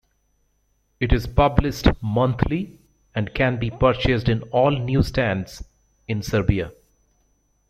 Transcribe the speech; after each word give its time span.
It 0.99 1.13
is 1.13 1.27
published 1.27 1.87
monthly 2.01 2.79
and 3.13 3.35
can 3.35 3.59
be 3.59 3.69
purchased 3.69 4.27
in 4.29 4.41
all 4.49 4.71
newsstands 4.71 5.63
in 6.07 6.23
Serbia. 6.23 6.71